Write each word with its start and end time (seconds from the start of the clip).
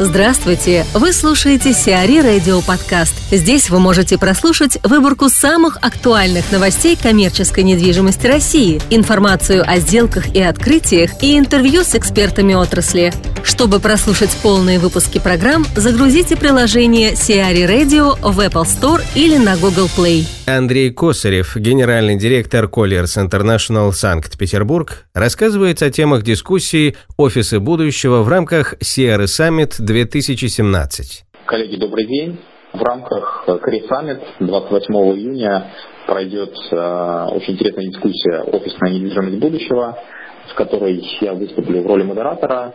Здравствуйте! 0.00 0.84
Вы 0.92 1.12
слушаете 1.12 1.72
Сиари 1.72 2.18
Радио 2.18 2.60
Подкаст. 2.62 3.14
Здесь 3.30 3.70
вы 3.70 3.78
можете 3.78 4.18
прослушать 4.18 4.76
выборку 4.82 5.28
самых 5.28 5.78
актуальных 5.82 6.50
новостей 6.50 6.98
коммерческой 7.00 7.62
недвижимости 7.62 8.26
России, 8.26 8.82
информацию 8.90 9.62
о 9.64 9.78
сделках 9.78 10.34
и 10.34 10.42
открытиях 10.42 11.22
и 11.22 11.38
интервью 11.38 11.84
с 11.84 11.94
экспертами 11.94 12.54
отрасли. 12.54 13.12
Чтобы 13.44 13.78
прослушать 13.78 14.34
полные 14.42 14.78
выпуски 14.78 15.20
программ, 15.22 15.64
загрузите 15.76 16.34
приложение 16.34 17.14
Сиари 17.14 17.64
Radio 17.64 18.16
в 18.22 18.40
Apple 18.40 18.64
Store 18.64 19.02
или 19.14 19.36
на 19.36 19.56
Google 19.56 19.88
Play. 19.94 20.24
Андрей 20.46 20.90
Косарев, 20.90 21.54
генеральный 21.54 22.16
директор 22.16 22.64
Colliers 22.64 23.18
International 23.18 23.92
Санкт-Петербург, 23.92 25.04
рассказывает 25.12 25.82
о 25.82 25.90
темах 25.90 26.22
дискуссии 26.22 26.96
«Офисы 27.18 27.60
будущего» 27.60 28.22
в 28.22 28.28
рамках 28.30 28.74
Sierra 28.82 29.26
Summit 29.26 29.74
2017. 29.78 31.24
Коллеги, 31.44 31.76
добрый 31.76 32.06
день. 32.06 32.40
В 32.72 32.82
рамках 32.82 33.44
Career 33.46 33.86
Summit 33.90 34.20
28 34.40 34.94
июня 35.18 35.70
пройдет 36.06 36.54
э, 36.72 37.26
очень 37.30 37.54
интересная 37.54 37.88
дискуссия 37.88 38.40
«Офисная 38.40 38.94
недвижимость 38.94 39.36
будущего», 39.36 39.98
в 40.50 40.54
которой 40.54 41.04
я 41.20 41.34
выступлю 41.34 41.82
в 41.82 41.86
роли 41.86 42.04
модератора, 42.04 42.74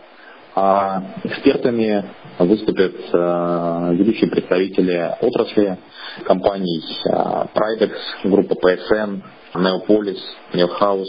а 0.56 1.04
экспертами 1.24 2.04
выступят 2.40 2.96
э, 3.14 3.94
ведущие 3.94 4.30
представители 4.30 5.16
отрасли, 5.22 5.78
компаний 6.26 6.84
э, 7.06 7.10
Pridex, 7.54 7.92
группа 8.24 8.54
PSN, 8.54 9.22
Neopolis, 9.56 10.20
Neohouse, 10.54 11.06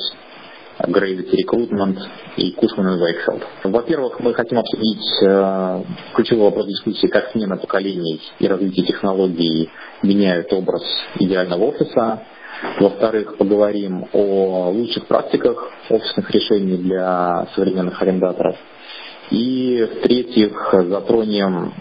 Gravity 0.87 1.37
Recruitment 1.45 1.98
и 2.37 2.55
Cushman 2.55 2.98
Wakefield. 2.98 3.43
Во-первых, 3.65 4.21
мы 4.21 4.34
хотим 4.34 4.59
обсудить 4.59 5.05
э, 5.23 5.83
ключевой 6.15 6.45
вопрос 6.45 6.67
дискуссии, 6.67 7.07
как 7.07 7.31
смена 7.33 7.57
поколений 7.57 8.20
и 8.39 8.48
развитие 8.48 8.86
технологий 8.86 9.70
меняют 10.03 10.53
образ 10.53 10.83
идеального 11.19 11.64
офиса. 11.64 12.23
Во-вторых, 12.79 13.36
поговорим 13.39 14.07
о 14.12 14.70
лучших 14.70 15.07
практиках 15.07 15.70
офисных 15.89 16.31
решений 16.31 16.77
для 16.77 17.47
современных 17.55 18.01
арендаторов. 18.03 18.57
И 19.31 19.84
в-третьих, 19.84 20.75
затронем 20.89 21.73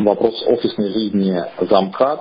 вопрос 0.00 0.42
офисной 0.46 0.92
жизни 0.92 1.40
замкат, 1.68 2.20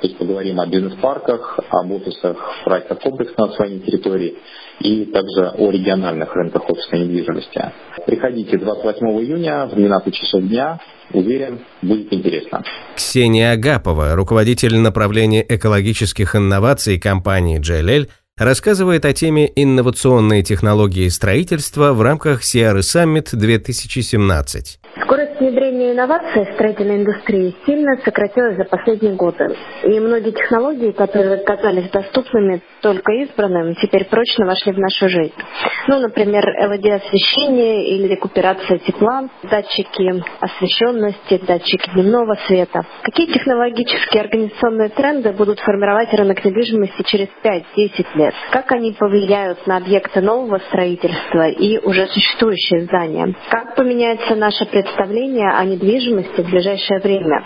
то 0.00 0.06
есть 0.06 0.18
поговорим 0.18 0.60
о 0.60 0.66
бизнес-парках, 0.66 1.58
об 1.70 1.90
офисах 1.92 2.36
проектов 2.64 3.00
комплекса 3.00 3.34
на 3.38 3.52
своей 3.52 3.80
территории 3.80 4.36
и 4.80 5.06
также 5.06 5.50
о 5.56 5.70
региональных 5.70 6.34
рынках 6.34 6.68
офисной 6.68 7.00
недвижимости. 7.00 7.72
Приходите 8.06 8.58
28 8.58 9.06
июня 9.22 9.66
в 9.66 9.74
12 9.74 10.14
часов 10.14 10.42
дня. 10.42 10.80
Уверен, 11.12 11.60
будет 11.82 12.12
интересно. 12.12 12.62
Ксения 12.94 13.52
Агапова, 13.52 14.14
руководитель 14.14 14.76
направления 14.76 15.44
экологических 15.48 16.36
инноваций 16.36 16.98
компании 16.98 17.60
JLL, 17.60 18.08
рассказывает 18.38 19.04
о 19.06 19.12
теме 19.14 19.50
«Инновационные 19.56 20.42
технологии 20.42 21.08
строительства» 21.08 21.94
в 21.94 22.02
рамках 22.02 22.42
Sierra 22.42 22.80
Summit 22.80 23.34
2017. 23.34 24.78
Скорость 25.04 25.25
внедрения 25.76 25.92
инноваций 25.92 26.44
в 26.44 26.54
строительной 26.54 26.96
индустрии 26.96 27.54
сильно 27.66 27.96
сократилась 28.04 28.56
за 28.56 28.64
последние 28.64 29.14
годы. 29.14 29.54
И 29.84 30.00
многие 30.00 30.32
технологии, 30.32 30.90
которые 30.92 31.36
казались 31.38 31.90
доступными 31.90 32.62
только 32.80 33.12
избранным, 33.12 33.74
теперь 33.76 34.06
прочно 34.06 34.46
вошли 34.46 34.72
в 34.72 34.78
нашу 34.78 35.08
жизнь. 35.08 35.34
Ну, 35.88 36.00
например, 36.00 36.44
LED-освещение 36.64 37.88
или 37.88 38.08
рекуперация 38.08 38.78
тепла, 38.78 39.28
датчики 39.42 40.22
освещенности, 40.40 41.40
датчики 41.46 41.90
дневного 41.92 42.36
света. 42.46 42.84
Какие 43.02 43.26
технологические 43.26 44.22
организационные 44.22 44.88
тренды 44.90 45.32
будут 45.32 45.60
формировать 45.60 46.12
рынок 46.12 46.44
недвижимости 46.44 47.02
через 47.02 47.28
5-10 47.44 48.06
лет? 48.14 48.34
Как 48.50 48.70
они 48.72 48.92
повлияют 48.92 49.66
на 49.66 49.76
объекты 49.76 50.20
нового 50.20 50.58
строительства 50.68 51.48
и 51.48 51.78
уже 51.78 52.06
существующие 52.06 52.82
здания? 52.82 53.34
Как 53.50 53.74
поменяется 53.74 54.34
наше 54.34 54.64
представление 54.66 55.50
о 55.50 55.65
недвижимости 55.66 56.40
в 56.40 56.50
ближайшее 56.50 57.00
время? 57.00 57.44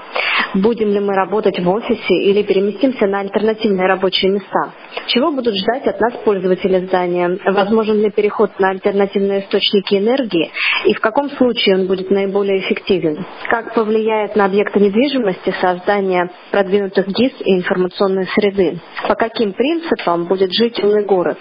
Будем 0.55 0.89
ли 0.89 0.99
мы 0.99 1.15
работать 1.15 1.61
в 1.61 1.71
офисе 1.71 2.15
или 2.15 2.43
переместимся 2.43 3.07
на 3.07 3.21
альтернативные 3.21 3.87
рабочие 3.87 4.33
места? 4.33 4.73
Чего 5.07 5.31
будут 5.31 5.55
ждать 5.55 5.87
от 5.87 6.01
нас 6.01 6.15
пользователи 6.25 6.87
здания? 6.87 7.39
Возможен 7.45 8.01
ли 8.01 8.11
переход 8.11 8.59
на 8.59 8.71
альтернативные 8.71 9.43
источники 9.43 9.95
энергии? 9.95 10.51
И 10.87 10.95
в 10.95 11.01
каком 11.01 11.31
случае 11.31 11.77
он 11.77 11.87
будет 11.87 12.11
наиболее 12.11 12.59
эффективен? 12.61 13.25
Как 13.49 13.75
повлияет 13.75 14.35
на 14.35 14.47
объекты 14.47 14.81
недвижимости 14.81 15.55
создание 15.61 16.31
продвинутых 16.51 17.07
ГИС 17.07 17.33
и 17.45 17.55
информационной 17.57 18.27
среды? 18.35 18.81
По 19.07 19.15
каким 19.15 19.53
принципам 19.53 20.25
будет 20.27 20.53
жить 20.53 20.83
умный 20.83 21.05
город? 21.05 21.39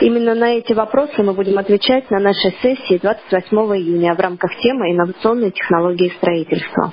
Именно 0.00 0.34
на 0.34 0.54
эти 0.54 0.72
вопросы 0.72 1.22
мы 1.22 1.34
будем 1.34 1.58
отвечать 1.58 2.10
на 2.10 2.20
нашей 2.20 2.52
сессии 2.62 2.98
28 3.02 3.56
июня 3.76 4.14
в 4.14 4.20
рамках 4.20 4.56
темы 4.62 4.92
инновационные 4.92 5.50
технологии 5.50 6.10
строительства. 6.16 6.92